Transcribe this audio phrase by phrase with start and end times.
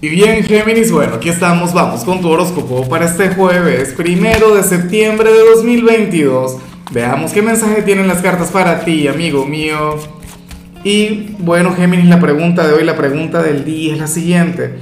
[0.00, 4.62] Y bien, Géminis, bueno, aquí estamos, vamos con tu horóscopo para este jueves, primero de
[4.62, 6.56] septiembre de 2022.
[6.92, 9.96] Veamos qué mensaje tienen las cartas para ti, amigo mío.
[10.84, 14.76] Y bueno, Géminis, la pregunta de hoy, la pregunta del día es la siguiente.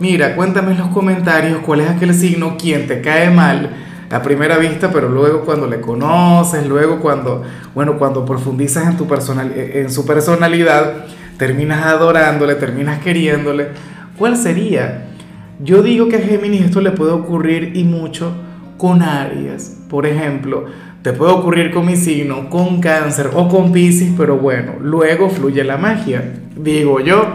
[0.00, 3.68] Mira, cuéntame en los comentarios cuál es aquel signo quien te cae mal
[4.10, 7.42] a primera vista, pero luego cuando le conoces, luego cuando,
[7.74, 11.04] bueno, cuando profundizas en, tu personal, en su personalidad,
[11.36, 15.06] terminas adorándole, terminas queriéndole ¿Cuál sería?
[15.62, 18.32] Yo digo que a Géminis esto le puede ocurrir y mucho
[18.76, 19.78] con Aries.
[19.88, 20.66] Por ejemplo,
[21.02, 25.64] te puede ocurrir con mi signo, con cáncer o con Pisces, pero bueno, luego fluye
[25.64, 27.34] la magia, digo yo.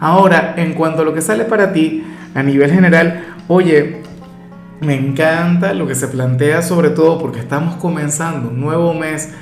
[0.00, 4.02] Ahora, en cuanto a lo que sale para ti, a nivel general, oye,
[4.80, 9.32] me encanta lo que se plantea sobre todo porque estamos comenzando un nuevo mes,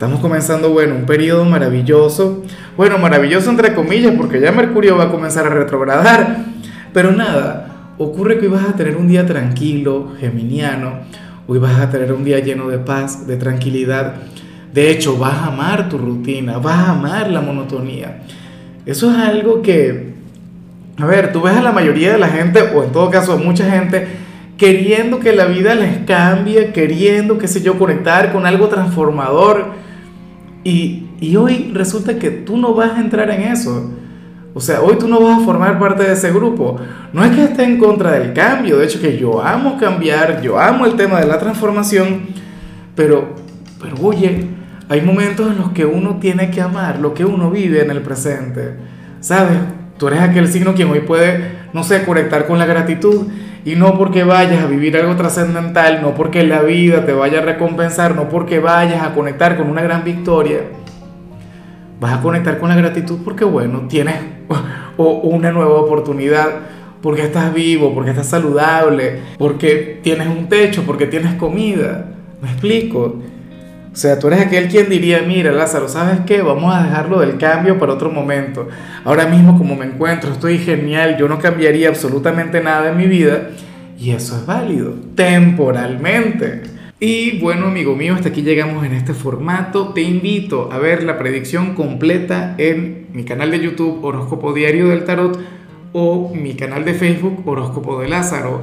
[0.00, 2.42] estamos comenzando, bueno, un periodo maravilloso
[2.74, 6.46] bueno, maravilloso entre comillas, porque ya Mercurio va a comenzar a retrogradar.
[6.94, 11.00] Pero nada, ocurre que hoy vas a tener un día tranquilo, geminiano.
[11.46, 14.14] Hoy vas a tener un día lleno de paz, de tranquilidad.
[14.72, 18.22] De hecho, vas a amar tu rutina, vas a amar la monotonía.
[18.86, 20.14] Eso es algo que,
[20.96, 23.36] a ver, tú ves a la mayoría de la gente, o en todo caso a
[23.36, 24.06] mucha gente,
[24.56, 29.79] queriendo que la vida les cambie, queriendo, qué sé yo, conectar con algo transformador.
[30.64, 33.90] Y, y hoy resulta que tú no vas a entrar en eso.
[34.52, 36.76] O sea, hoy tú no vas a formar parte de ese grupo.
[37.12, 40.58] No es que esté en contra del cambio, de hecho que yo amo cambiar, yo
[40.58, 42.22] amo el tema de la transformación,
[42.96, 43.36] pero,
[43.80, 44.48] pero oye,
[44.88, 48.02] hay momentos en los que uno tiene que amar lo que uno vive en el
[48.02, 48.74] presente.
[49.20, 49.58] ¿Sabes?
[49.98, 53.26] Tú eres aquel signo quien hoy puede, no sé, conectar con la gratitud
[53.64, 57.42] y no porque vayas a vivir algo trascendental, no porque la vida te vaya a
[57.42, 60.60] recompensar, no porque vayas a conectar con una gran victoria
[62.00, 64.16] vas a conectar con la gratitud porque, bueno, tienes
[64.96, 66.48] una nueva oportunidad,
[67.02, 72.06] porque estás vivo, porque estás saludable, porque tienes un techo, porque tienes comida.
[72.42, 73.16] ¿Me explico?
[73.92, 76.42] O sea, tú eres aquel quien diría, mira Lázaro, ¿sabes qué?
[76.42, 78.68] Vamos a dejarlo del cambio para otro momento.
[79.04, 83.50] Ahora mismo como me encuentro, estoy genial, yo no cambiaría absolutamente nada en mi vida.
[83.98, 86.62] Y eso es válido, temporalmente.
[87.00, 89.88] Y bueno, amigo mío, hasta aquí llegamos en este formato.
[89.92, 95.04] Te invito a ver la predicción completa en mi canal de YouTube Horóscopo Diario del
[95.04, 95.38] Tarot
[95.92, 98.62] o mi canal de Facebook Horóscopo de Lázaro.